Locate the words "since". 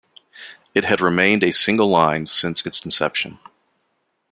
2.25-2.65